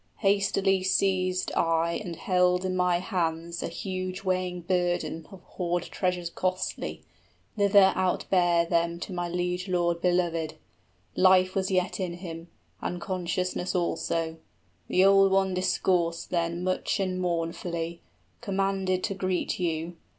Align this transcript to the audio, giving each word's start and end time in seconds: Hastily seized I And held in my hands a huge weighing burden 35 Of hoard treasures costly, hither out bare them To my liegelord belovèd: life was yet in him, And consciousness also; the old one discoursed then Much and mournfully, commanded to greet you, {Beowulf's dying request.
Hastily 0.21 0.81
seized 0.81 1.51
I 1.51 1.93
And 2.03 2.15
held 2.15 2.65
in 2.65 2.75
my 2.75 2.97
hands 2.97 3.61
a 3.61 3.67
huge 3.67 4.23
weighing 4.23 4.61
burden 4.61 5.17
35 5.21 5.33
Of 5.33 5.43
hoard 5.43 5.83
treasures 5.83 6.31
costly, 6.31 7.03
hither 7.55 7.93
out 7.95 8.25
bare 8.31 8.65
them 8.65 8.99
To 9.01 9.13
my 9.13 9.29
liegelord 9.29 10.01
belovèd: 10.01 10.53
life 11.15 11.53
was 11.53 11.69
yet 11.69 11.99
in 11.99 12.13
him, 12.15 12.47
And 12.81 12.99
consciousness 12.99 13.75
also; 13.75 14.37
the 14.87 15.05
old 15.05 15.31
one 15.31 15.53
discoursed 15.53 16.31
then 16.31 16.63
Much 16.63 16.99
and 16.99 17.21
mournfully, 17.21 18.01
commanded 18.41 19.03
to 19.03 19.13
greet 19.13 19.59
you, 19.59 19.67
{Beowulf's 19.67 19.85
dying 19.85 19.89
request. 19.89 20.01